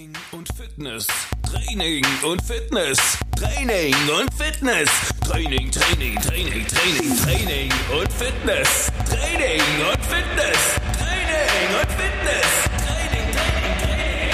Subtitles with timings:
[0.00, 1.06] Training und Fitness.
[1.42, 3.18] Training und Fitness.
[3.36, 4.88] Training und Fitness.
[5.20, 7.70] Training, Training, Training, Training, Training
[8.00, 8.90] und Fitness.
[9.04, 9.60] Training
[9.90, 10.56] und Fitness.
[10.96, 12.48] Training und Fitness.
[12.86, 14.30] Training, Training, Training.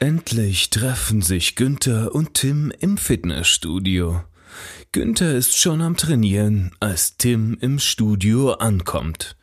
[0.00, 4.24] Endlich treffen sich Günther und Tim im Fitnessstudio.
[4.92, 9.36] Günther ist schon am Trainieren, als Tim im Studio ankommt.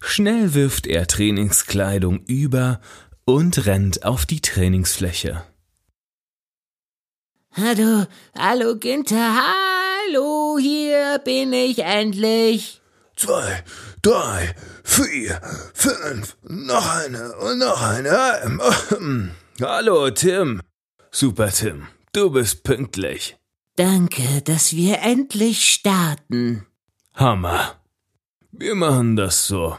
[0.00, 2.80] Schnell wirft er Trainingskleidung über
[3.24, 5.42] und rennt auf die Trainingsfläche.
[7.52, 8.06] Hallo,
[8.38, 12.80] hallo Günther, hallo, hier bin ich endlich.
[13.16, 13.64] Zwei,
[14.02, 15.40] drei, vier,
[15.74, 18.58] fünf, noch eine und noch eine.
[19.60, 20.62] Hallo, Tim.
[21.10, 21.88] Super, Tim.
[22.12, 23.36] Du bist pünktlich.
[23.76, 26.66] Danke, dass wir endlich starten.
[27.14, 27.79] Hammer.
[28.52, 29.76] Wir machen das so.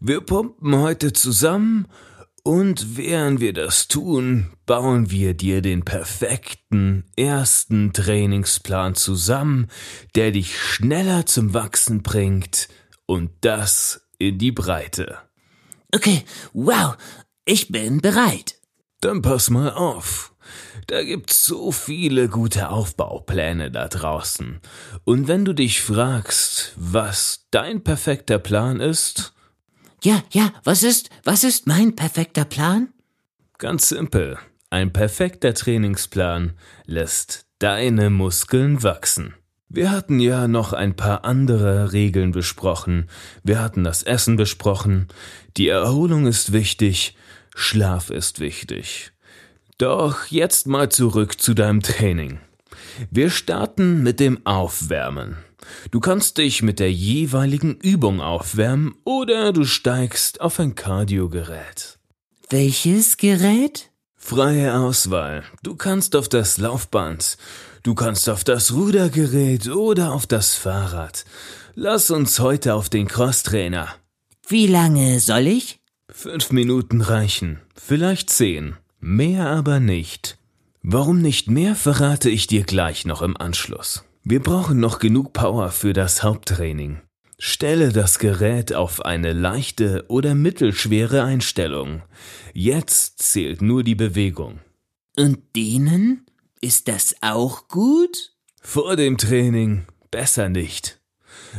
[0.00, 1.86] Wir pumpen heute zusammen
[2.42, 9.68] und während wir das tun, bauen wir dir den perfekten ersten Trainingsplan zusammen,
[10.14, 12.68] der dich schneller zum Wachsen bringt
[13.06, 15.18] und das in die Breite.
[15.94, 16.96] Okay, wow,
[17.44, 18.56] ich bin bereit.
[19.00, 20.31] Dann pass mal auf.
[20.86, 24.60] Da gibt's so viele gute Aufbaupläne da draußen.
[25.04, 29.32] Und wenn du dich fragst, was dein perfekter Plan ist,
[30.02, 32.88] Ja, ja, was ist, was ist mein perfekter Plan?
[33.58, 34.38] ganz simpel.
[34.70, 36.54] Ein perfekter Trainingsplan
[36.86, 39.34] lässt deine Muskeln wachsen.
[39.68, 43.08] Wir hatten ja noch ein paar andere Regeln besprochen.
[43.44, 45.06] Wir hatten das Essen besprochen.
[45.56, 47.16] Die Erholung ist wichtig.
[47.54, 49.12] Schlaf ist wichtig.
[49.82, 52.38] Doch jetzt mal zurück zu deinem Training.
[53.10, 55.38] Wir starten mit dem Aufwärmen.
[55.90, 61.98] Du kannst dich mit der jeweiligen Übung aufwärmen oder du steigst auf ein Kardiogerät.
[62.48, 63.90] Welches Gerät?
[64.14, 65.42] Freie Auswahl.
[65.64, 67.36] Du kannst auf das Laufband,
[67.82, 71.24] du kannst auf das Rudergerät oder auf das Fahrrad.
[71.74, 73.88] Lass uns heute auf den Crosstrainer.
[74.46, 75.80] Wie lange soll ich?
[76.08, 80.38] Fünf Minuten reichen, vielleicht zehn, mehr aber nicht.
[80.82, 84.04] Warum nicht mehr, verrate ich dir gleich noch im Anschluss.
[84.24, 87.00] Wir brauchen noch genug Power für das Haupttraining.
[87.38, 92.02] Stelle das Gerät auf eine leichte oder mittelschwere Einstellung.
[92.54, 94.60] Jetzt zählt nur die Bewegung.
[95.16, 96.24] Und denen?
[96.60, 98.32] Ist das auch gut?
[98.60, 101.00] Vor dem Training besser nicht.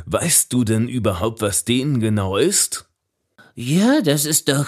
[0.06, 2.90] Weißt du denn überhaupt, was denen genau ist?
[3.56, 4.68] Ja, das ist doch,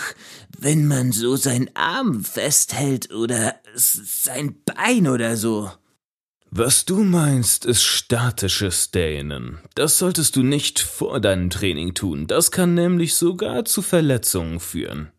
[0.59, 5.71] wenn man so seinen Arm festhält oder sein Bein oder so.
[6.51, 9.57] Was du meinst, ist statisches Dehnen.
[9.73, 12.27] Das solltest du nicht vor deinem Training tun.
[12.27, 15.11] Das kann nämlich sogar zu Verletzungen führen.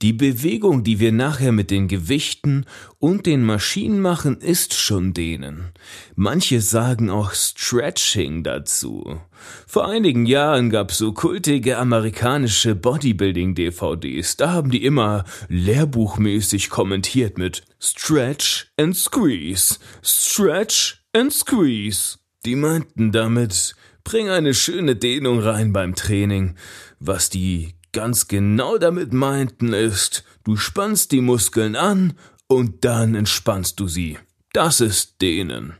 [0.00, 2.66] Die Bewegung, die wir nachher mit den Gewichten
[3.00, 5.72] und den Maschinen machen, ist schon Dehnen.
[6.14, 9.20] Manche sagen auch Stretching dazu.
[9.66, 14.36] Vor einigen Jahren gab's so kultige amerikanische Bodybuilding-DVDs.
[14.36, 22.18] Da haben die immer lehrbuchmäßig kommentiert mit Stretch and Squeeze, Stretch and Squeeze.
[22.44, 26.54] Die meinten damit, bring eine schöne Dehnung rein beim Training.
[27.00, 32.12] Was die ganz genau damit meinten ist, du spannst die Muskeln an
[32.46, 34.18] und dann entspannst du sie.
[34.52, 35.74] Das ist Dehnen.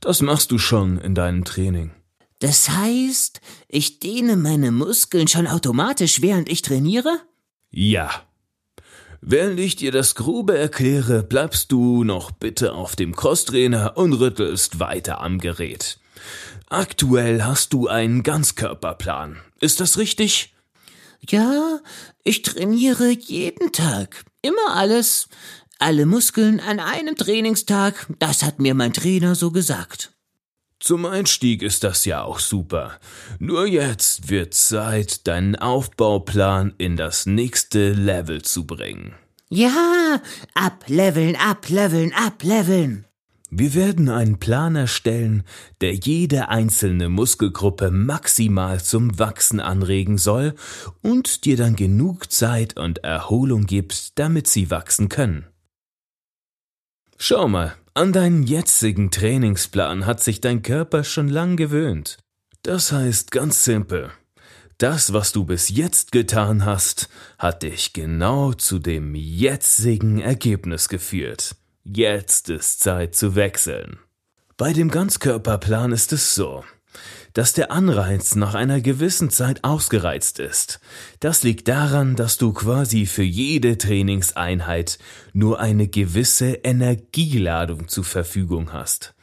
[0.00, 1.90] Das machst du schon in deinem Training.
[2.38, 7.18] Das heißt, ich dehne meine Muskeln schon automatisch, während ich trainiere?
[7.72, 8.08] Ja.
[9.20, 14.78] Während ich dir das Grobe erkläre, bleibst du noch bitte auf dem Crosstrainer und rüttelst
[14.78, 15.98] weiter am Gerät.
[16.68, 19.38] Aktuell hast du einen Ganzkörperplan.
[19.58, 20.53] Ist das richtig?
[21.30, 21.80] Ja,
[22.22, 24.24] ich trainiere jeden Tag.
[24.42, 25.28] Immer alles.
[25.78, 28.06] Alle Muskeln an einem Trainingstag.
[28.18, 30.12] Das hat mir mein Trainer so gesagt.
[30.80, 32.98] Zum Einstieg ist das ja auch super.
[33.38, 39.14] Nur jetzt wird Zeit, deinen Aufbauplan in das nächste Level zu bringen.
[39.48, 40.20] Ja,
[40.54, 43.06] ableveln, ableveln, ableveln.
[43.56, 45.44] Wir werden einen Plan erstellen,
[45.80, 50.56] der jede einzelne Muskelgruppe maximal zum Wachsen anregen soll
[51.02, 55.46] und dir dann genug Zeit und Erholung gibt, damit sie wachsen können.
[57.16, 62.18] Schau mal, an deinen jetzigen Trainingsplan hat sich dein Körper schon lang gewöhnt.
[62.62, 64.10] Das heißt ganz simpel.
[64.78, 67.08] Das, was du bis jetzt getan hast,
[67.38, 71.54] hat dich genau zu dem jetzigen Ergebnis geführt.
[71.84, 73.98] Jetzt ist Zeit zu wechseln.
[74.56, 76.64] Bei dem Ganzkörperplan ist es so.
[77.34, 80.80] dass der Anreiz nach einer gewissen Zeit ausgereizt ist.
[81.20, 84.98] Das liegt daran, dass du quasi für jede Trainingseinheit
[85.32, 89.14] nur eine gewisse Energieladung zur Verfügung hast.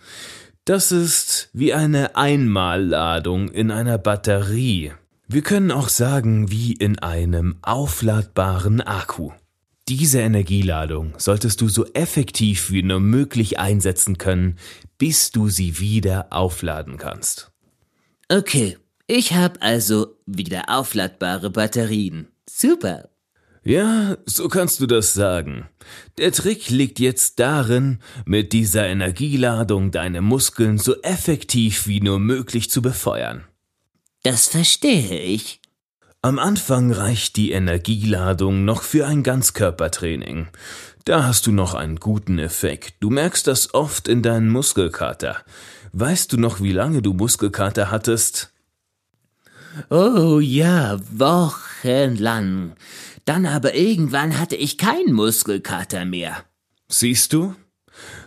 [0.65, 4.91] Das ist wie eine Einmalladung in einer Batterie.
[5.27, 9.31] Wir können auch sagen wie in einem aufladbaren Akku.
[9.87, 14.57] Diese Energieladung solltest du so effektiv wie nur möglich einsetzen können,
[14.97, 17.51] bis du sie wieder aufladen kannst.
[18.29, 22.27] Okay, ich habe also wieder aufladbare Batterien.
[22.49, 23.09] Super.
[23.63, 25.67] Ja, so kannst du das sagen.
[26.17, 32.71] Der Trick liegt jetzt darin, mit dieser Energieladung deine Muskeln so effektiv wie nur möglich
[32.71, 33.43] zu befeuern.
[34.23, 35.60] Das verstehe ich.
[36.23, 40.49] Am Anfang reicht die Energieladung noch für ein Ganzkörpertraining.
[41.03, 42.93] Da hast du noch einen guten Effekt.
[42.99, 45.37] Du merkst das oft in deinen Muskelkater.
[45.93, 48.53] Weißt du noch, wie lange du Muskelkater hattest?
[49.89, 52.73] Oh ja, wochenlang.
[53.25, 56.43] Dann aber irgendwann hatte ich keinen Muskelkater mehr.
[56.87, 57.55] Siehst du?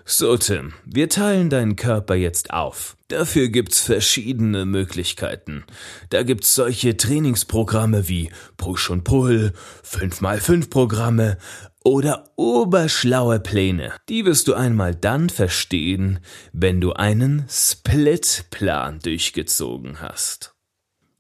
[0.05, 2.97] So, Tim, wir teilen deinen Körper jetzt auf.
[3.09, 5.65] Dafür gibt's verschiedene Möglichkeiten.
[6.11, 9.53] Da gibt's solche Trainingsprogramme wie Push und Pull,
[9.85, 11.39] 5x5 Programme
[11.85, 13.93] oder oberschlaue Pläne.
[14.09, 16.21] Die wirst du einmal dann verstehen,
[16.53, 20.55] wenn du einen Splitplan durchgezogen hast.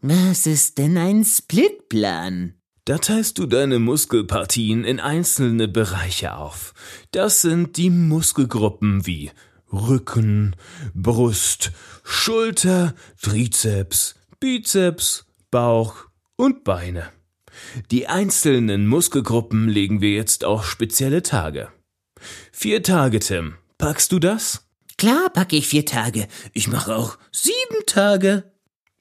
[0.00, 2.54] Was ist denn ein Splitplan?
[2.86, 6.74] Da teilst du deine Muskelpartien in einzelne Bereiche auf.
[7.12, 9.30] Das sind die Muskelgruppen wie
[9.72, 10.54] Rücken,
[10.92, 11.72] Brust,
[12.02, 15.96] Schulter, Trizeps, Bizeps, Bauch
[16.36, 17.10] und Beine.
[17.90, 21.70] Die einzelnen Muskelgruppen legen wir jetzt auf spezielle Tage.
[22.52, 23.54] Vier Tage, Tim.
[23.78, 24.66] Packst du das?
[24.98, 26.28] Klar packe ich vier Tage.
[26.52, 28.52] Ich mache auch sieben Tage.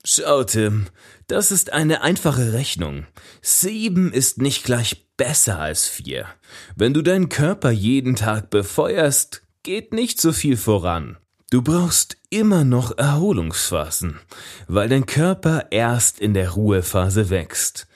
[0.06, 0.88] Schau, Tim,
[1.34, 3.08] das ist eine einfache Rechnung.
[3.42, 6.28] Sieben ist nicht gleich besser als vier.
[6.76, 11.18] Wenn du deinen Körper jeden Tag befeuerst, geht nicht so viel voran.
[11.50, 14.20] Du brauchst immer noch Erholungsphasen,
[14.68, 17.88] weil dein Körper erst in der Ruhephase wächst.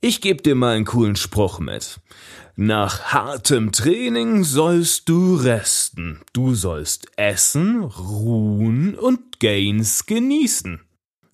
[0.00, 2.00] Ich gebe dir mal einen coolen Spruch mit.
[2.56, 6.22] Nach hartem Training sollst du resten.
[6.32, 10.87] Du sollst essen, ruhen und Gains genießen.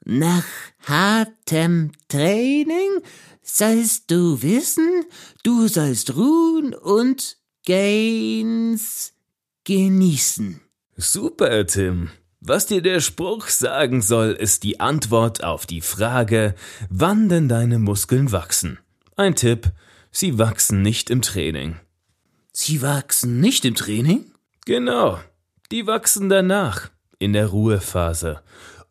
[0.04, 0.44] Nach
[0.86, 3.00] hartem Training
[3.42, 5.04] sollst du wissen,
[5.42, 9.14] du sollst ruhen und Gains
[9.64, 10.60] genießen.
[10.96, 12.10] Super, Tim.
[12.40, 16.54] Was dir der Spruch sagen soll, ist die Antwort auf die Frage,
[16.90, 18.78] wann denn deine Muskeln wachsen.
[19.16, 19.72] Ein Tipp,
[20.10, 21.76] sie wachsen nicht im Training.
[22.52, 24.30] Sie wachsen nicht im Training?
[24.66, 25.18] Genau,
[25.72, 28.42] die wachsen danach, in der Ruhephase.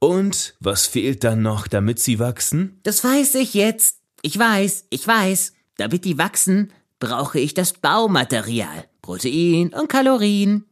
[0.03, 2.77] Und was fehlt dann noch, damit sie wachsen?
[2.83, 3.99] Das weiß ich jetzt.
[4.21, 5.53] Ich weiß, ich weiß.
[5.77, 10.65] Damit die wachsen, brauche ich das Baumaterial, Protein und Kalorien.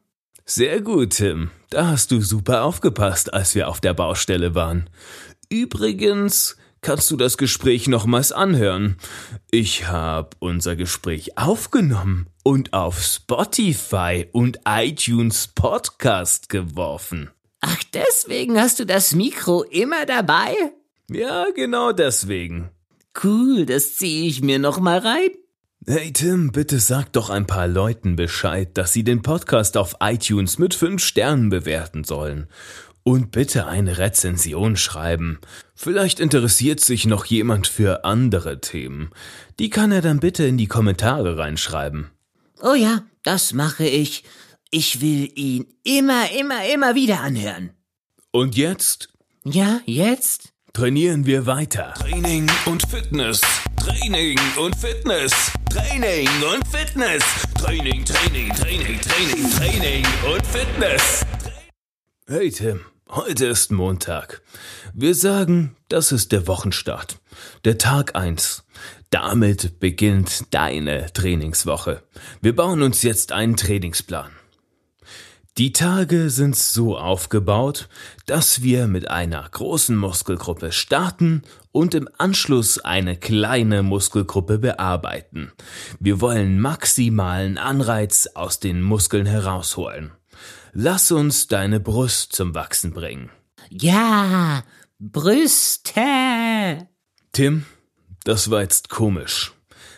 [0.44, 1.50] Sehr gut, Tim.
[1.70, 4.90] Da hast du super aufgepasst, als wir auf der Baustelle waren.
[5.48, 8.98] Übrigens kannst du das Gespräch nochmals anhören.
[9.50, 17.30] Ich habe unser Gespräch aufgenommen und auf Spotify und iTunes Podcast geworfen.
[17.62, 20.56] Ach, deswegen hast du das Mikro immer dabei?
[21.10, 22.72] Ja, genau deswegen.
[23.24, 25.30] Cool, das ziehe ich mir noch mal rein.
[25.86, 30.60] Hey Tim, bitte sag doch ein paar Leuten Bescheid, dass sie den Podcast auf iTunes
[30.60, 32.48] mit fünf Sternen bewerten sollen.
[33.04, 35.40] Und bitte eine Rezension schreiben.
[35.74, 39.10] Vielleicht interessiert sich noch jemand für andere Themen.
[39.60, 42.12] Die kann er dann bitte in die Kommentare reinschreiben.
[42.62, 44.24] Oh ja, das mache ich.
[44.74, 47.72] Ich will ihn immer, immer, immer wieder anhören.
[48.32, 49.10] Und jetzt
[49.44, 50.54] Ja, jetzt?
[50.72, 51.94] trainieren wir weiter.
[51.98, 53.42] Training und Fitness.
[53.78, 55.34] Training und Fitness.
[55.70, 57.22] Training und Fitness.
[57.60, 61.26] Training, Training, Training, Training, Training und Fitness.
[62.28, 64.42] Hey Tim, heute ist Montag.
[64.94, 67.20] Wir sagen, das ist der Wochenstart.
[67.66, 68.64] Der Tag eins.
[69.10, 72.04] Damit beginnt deine Trainingswoche.
[72.42, 74.32] Wir bauen uns jetzt einen Trainingsplan.
[75.58, 77.90] Die Tage sind so aufgebaut,
[78.26, 81.42] dass wir mit einer großen Muskelgruppe starten
[81.74, 85.52] und im Anschluss eine kleine Muskelgruppe bearbeiten.
[86.00, 90.12] Wir wollen maximalen Anreiz aus den Muskeln herausholen.
[90.72, 93.30] Lass uns deine Brust zum Wachsen bringen.
[93.70, 94.64] Ja,
[95.00, 96.88] Brüste.
[97.34, 97.66] Tim,
[98.24, 99.52] das war jetzt komisch.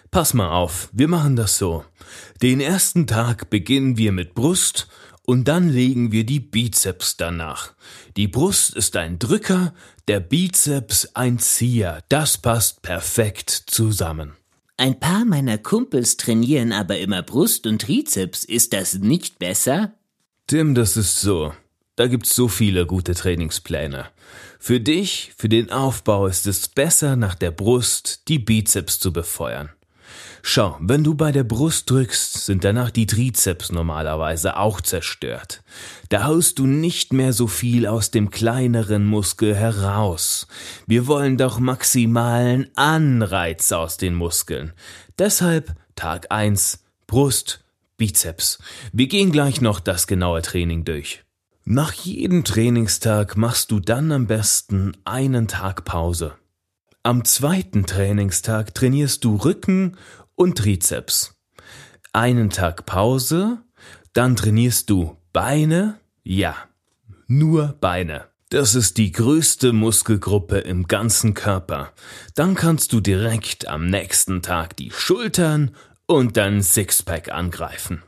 [0.10, 1.86] Pass mal auf, wir machen das so.
[2.42, 4.88] Den ersten Tag beginnen wir mit Brust
[5.26, 7.74] und dann legen wir die Bizeps danach.
[8.18, 9.74] Die Brust ist ein Drücker,
[10.08, 12.04] der Bizeps ein Zieher.
[12.10, 14.34] Das passt perfekt zusammen.
[14.78, 18.44] Ein paar meiner Kumpels trainieren aber immer Brust und Trizeps.
[18.44, 19.94] Ist das nicht besser?
[20.48, 21.54] Tim, das ist so.
[21.96, 24.08] Da gibt's so viele gute Trainingspläne.
[24.60, 29.70] Für dich, für den Aufbau ist es besser, nach der Brust die Bizeps zu befeuern.
[30.46, 35.64] Schau, wenn du bei der Brust drückst, sind danach die Trizeps normalerweise auch zerstört.
[36.10, 40.48] Da haust du nicht mehr so viel aus dem kleineren Muskel heraus.
[40.86, 44.74] Wir wollen doch maximalen Anreiz aus den Muskeln.
[45.18, 47.64] Deshalb Tag 1 Brust,
[47.96, 48.60] Bizeps.
[48.92, 51.24] Wir gehen gleich noch das genaue Training durch.
[51.64, 56.34] Nach jedem Trainingstag machst du dann am besten einen Tag Pause.
[57.06, 59.98] Am zweiten Trainingstag trainierst du Rücken
[60.36, 61.36] und Trizeps.
[62.12, 63.64] Einen Tag Pause,
[64.14, 66.56] dann trainierst du Beine, ja,
[67.28, 68.26] nur Beine.
[68.50, 71.92] Das ist die größte Muskelgruppe im ganzen Körper.
[72.36, 75.76] Dann kannst du direkt am nächsten Tag die Schultern
[76.06, 78.04] und dann Sixpack angreifen.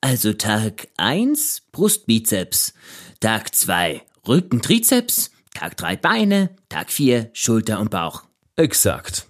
[0.00, 2.72] Also Tag 1 Brustbizeps,
[3.18, 8.22] Tag 2 Rücken-Trizeps, Tag 3 Beine, Tag 4 Schulter und Bauch.
[8.56, 9.26] Exakt.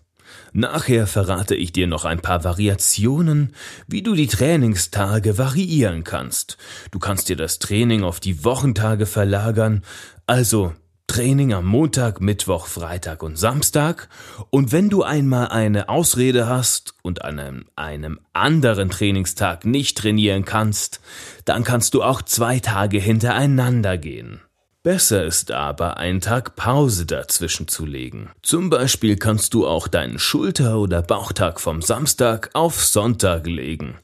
[0.53, 3.55] Nachher verrate ich dir noch ein paar Variationen,
[3.87, 6.57] wie du die Trainingstage variieren kannst.
[6.91, 9.83] Du kannst dir das Training auf die Wochentage verlagern,
[10.27, 10.73] also
[11.11, 14.09] Training am Montag, Mittwoch, Freitag und Samstag.
[14.51, 20.45] Und wenn du einmal eine Ausrede hast und an einem, einem, anderen Trainingstag nicht trainieren
[20.45, 21.01] kannst,
[21.45, 24.41] dann kannst du auch zwei Tage hintereinander gehen.
[24.83, 28.31] Besser ist aber, einen Tag Pause dazwischen zu legen.
[28.41, 33.99] Zum Beispiel kannst du auch deinen Schulter- oder Bauchtag vom Samstag auf Sonntag legen.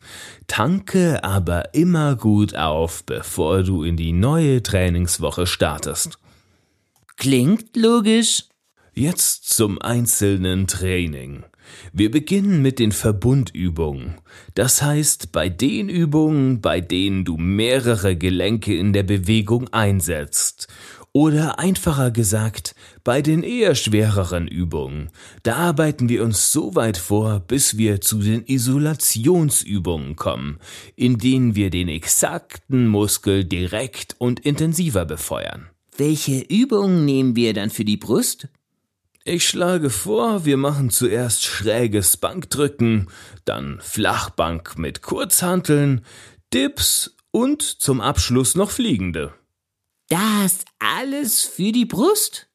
[0.48, 6.18] Tanke aber immer gut auf, bevor du in die neue Trainingswoche startest.
[7.16, 8.44] Klingt logisch.
[8.92, 11.44] Jetzt zum einzelnen Training.
[11.92, 14.16] Wir beginnen mit den Verbundübungen.
[14.54, 20.68] Das heißt, bei den Übungen, bei denen du mehrere Gelenke in der Bewegung einsetzt.
[21.12, 25.08] Oder einfacher gesagt, bei den eher schwereren Übungen.
[25.44, 30.58] Da arbeiten wir uns so weit vor, bis wir zu den Isolationsübungen kommen,
[30.94, 35.70] in denen wir den exakten Muskel direkt und intensiver befeuern.
[35.96, 38.48] Welche Übungen nehmen wir dann für die Brust?
[39.28, 43.08] Ich schlage vor, wir machen zuerst schräges Bankdrücken,
[43.44, 46.04] dann Flachbank mit Kurzhanteln,
[46.54, 49.34] Dips und zum Abschluss noch Fliegende.
[50.08, 52.46] Das alles für die Brust?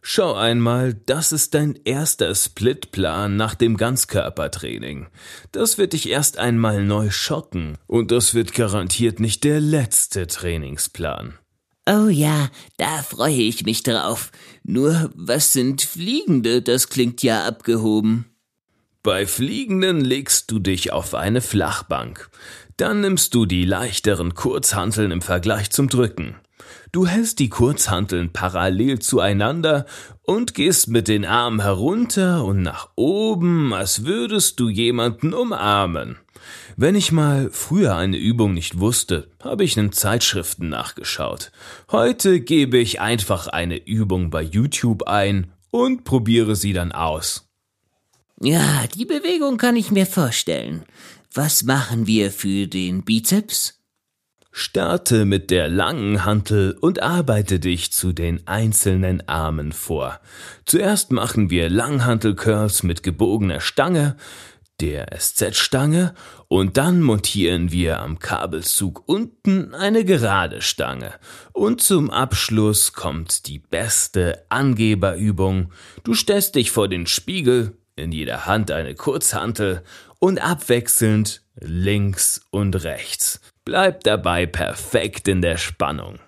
[0.00, 5.08] Schau einmal, das ist dein erster Splitplan nach dem Ganzkörpertraining.
[5.50, 11.36] Das wird dich erst einmal neu schocken und das wird garantiert nicht der letzte Trainingsplan.
[11.90, 14.30] Oh ja, da freue ich mich drauf.
[14.62, 16.60] Nur, was sind Fliegende?
[16.60, 18.26] Das klingt ja abgehoben.
[19.02, 22.28] Bei Fliegenden legst du dich auf eine Flachbank.
[22.78, 26.36] Dann nimmst du die leichteren Kurzhanteln im Vergleich zum Drücken.
[26.92, 29.84] Du hältst die Kurzhanteln parallel zueinander
[30.22, 36.18] und gehst mit den Armen herunter und nach oben, als würdest du jemanden umarmen.
[36.76, 41.50] Wenn ich mal früher eine Übung nicht wusste, habe ich in Zeitschriften nachgeschaut.
[41.90, 47.48] Heute gebe ich einfach eine Übung bei YouTube ein und probiere sie dann aus.
[48.40, 50.84] Ja, die Bewegung kann ich mir vorstellen.
[51.34, 53.74] Was machen wir für den Bizeps?
[54.50, 60.20] Starte mit der langen Hantel und arbeite dich zu den einzelnen Armen vor.
[60.64, 64.16] Zuerst machen wir Langhantel-Curls mit gebogener Stange,
[64.80, 66.14] der SZ-Stange
[66.48, 71.12] und dann montieren wir am Kabelzug unten eine gerade Stange.
[71.52, 75.72] Und zum Abschluss kommt die beste Angeberübung.
[76.04, 79.82] Du stellst dich vor den Spiegel, in jeder Hand eine Kurzhantel
[80.18, 83.40] und abwechselnd links und rechts.
[83.64, 86.18] Bleib dabei perfekt in der Spannung.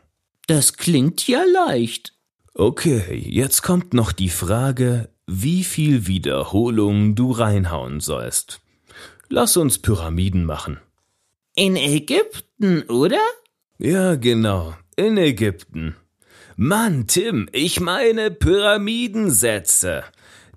[0.47, 2.15] Das klingt ja leicht.
[2.55, 8.61] Okay, jetzt kommt noch die Frage, wie viel Wiederholung du reinhauen sollst.
[9.29, 10.81] Lass uns Pyramiden machen.
[11.55, 13.21] In Ägypten, oder?
[13.79, 15.95] Ja, genau, in Ägypten.
[16.57, 20.05] Mann, Tim, ich meine Pyramidensätze.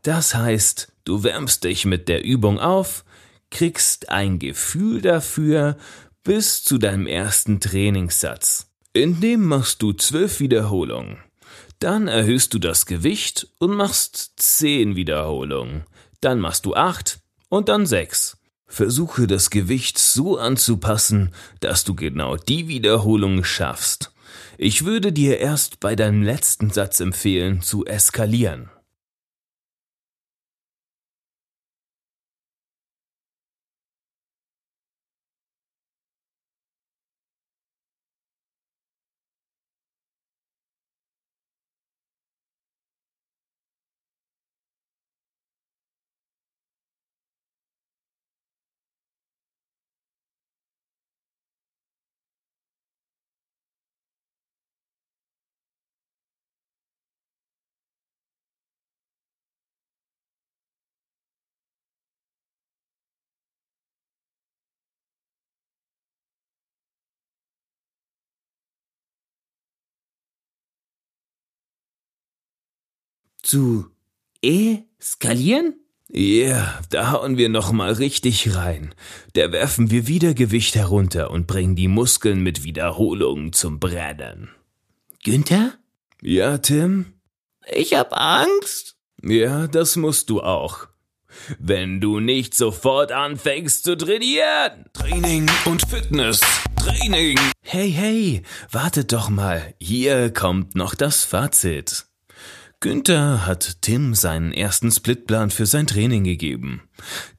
[0.01, 3.05] Das heißt, du wärmst dich mit der Übung auf,
[3.53, 5.77] kriegst ein Gefühl dafür
[6.23, 8.67] bis zu deinem ersten Trainingssatz.
[8.93, 11.19] In dem machst du zwölf Wiederholungen.
[11.79, 15.83] Dann erhöhst du das Gewicht und machst zehn Wiederholungen.
[16.19, 17.19] Dann machst du acht
[17.49, 18.37] und dann sechs.
[18.65, 24.11] Versuche das Gewicht so anzupassen, dass du genau die Wiederholung schaffst.
[24.57, 28.69] Ich würde dir erst bei deinem letzten Satz empfehlen, zu eskalieren.
[73.43, 73.85] Zu
[74.41, 75.75] eskalieren?
[76.09, 78.93] Ja, yeah, da hauen wir noch mal richtig rein.
[79.33, 84.49] Da werfen wir wieder Gewicht herunter und bringen die Muskeln mit Wiederholungen zum Brennen.
[85.23, 85.73] Günther?
[86.21, 87.13] Ja, Tim?
[87.71, 88.95] Ich hab Angst.
[89.21, 90.87] Ja, das musst du auch.
[91.59, 94.85] Wenn du nicht sofort anfängst zu trainieren.
[94.93, 96.41] Training und Fitness.
[96.75, 97.39] Training.
[97.61, 99.73] Hey, hey, wartet doch mal.
[99.79, 102.05] Hier kommt noch das Fazit.
[102.83, 106.81] Günther hat Tim seinen ersten Splitplan für sein Training gegeben.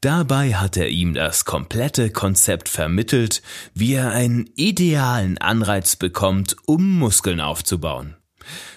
[0.01, 3.43] Dabei hat er ihm das komplette Konzept vermittelt,
[3.75, 8.17] wie er einen idealen Anreiz bekommt, um Muskeln aufzubauen.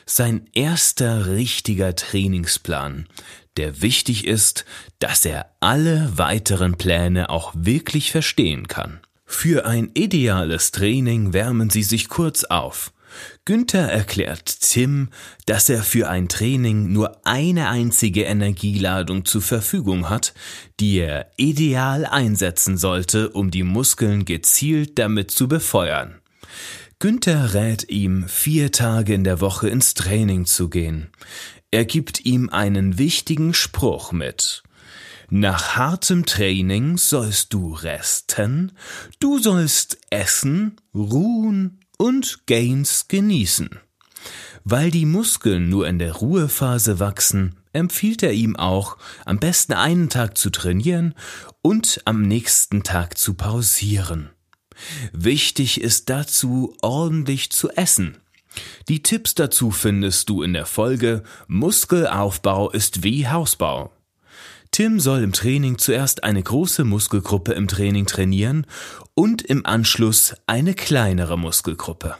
[0.06, 3.08] Sein erster richtiger Trainingsplan,
[3.56, 4.66] der wichtig ist,
[5.00, 9.00] dass er alle weiteren Pläne auch wirklich verstehen kann.
[9.24, 12.92] Für ein ideales Training wärmen Sie sich kurz auf.
[13.48, 15.08] Günther erklärt Tim,
[15.46, 20.34] dass er für ein Training nur eine einzige Energieladung zur Verfügung hat,
[20.82, 26.20] die er ideal einsetzen sollte, um die Muskeln gezielt damit zu befeuern.
[27.00, 31.08] Günther rät ihm, vier Tage in der Woche ins Training zu gehen.
[31.72, 34.62] Er gibt ihm einen wichtigen Spruch mit.
[35.30, 38.74] Nach hartem Training sollst du resten,
[39.20, 43.70] du sollst essen, ruhen und Gains genießen.
[44.64, 50.10] Weil die Muskeln nur in der Ruhephase wachsen, empfiehlt er ihm auch, am besten einen
[50.10, 51.14] Tag zu trainieren
[51.62, 54.30] und am nächsten Tag zu pausieren.
[55.12, 58.18] Wichtig ist dazu, ordentlich zu essen.
[58.88, 63.92] Die Tipps dazu findest du in der Folge Muskelaufbau ist wie Hausbau.
[64.78, 68.68] Tim soll im Training zuerst eine große Muskelgruppe im Training trainieren
[69.16, 72.16] und im Anschluss eine kleinere Muskelgruppe.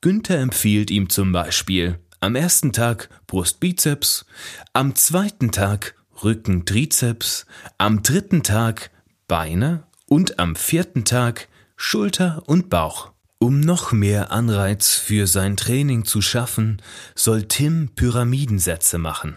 [0.00, 4.26] Günther empfiehlt ihm zum Beispiel am ersten Tag Brustbizeps,
[4.74, 7.46] am zweiten Tag Rücken-Trizeps,
[7.78, 8.92] am dritten Tag
[9.26, 13.10] Beine und am vierten Tag Schulter und Bauch.
[13.38, 16.80] Um noch mehr Anreiz für sein Training zu schaffen,
[17.16, 19.36] soll Tim Pyramidensätze machen.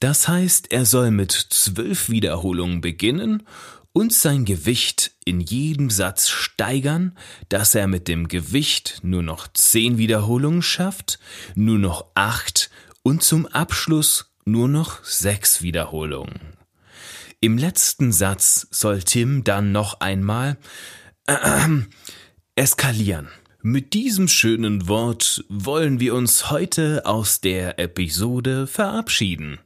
[0.00, 3.42] Das heißt, er soll mit zwölf Wiederholungen beginnen
[3.92, 7.16] und sein Gewicht in jedem Satz steigern,
[7.50, 11.18] dass er mit dem Gewicht nur noch zehn Wiederholungen schafft,
[11.54, 12.70] nur noch acht
[13.02, 16.56] und zum Abschluss nur noch sechs Wiederholungen.
[17.40, 20.56] Im letzten Satz soll Tim dann noch einmal
[21.26, 21.36] äh,
[22.54, 23.28] eskalieren.
[23.62, 29.58] Mit diesem schönen Wort wollen wir uns heute aus der Episode verabschieden.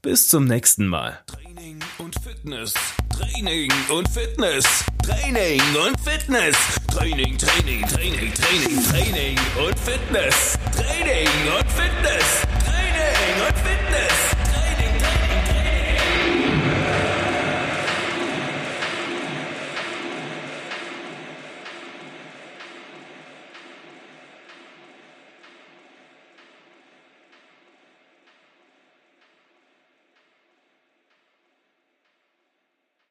[0.00, 1.18] Bis zum nächsten Mal.
[1.26, 2.72] Training und Fitness.
[3.10, 4.64] Training und Fitness.
[5.02, 6.56] Training und Fitness.
[6.86, 10.56] Training, Training, Training, Training, Training und Fitness.
[10.76, 12.42] Training und Fitness.
[12.64, 14.27] Training und Fitness.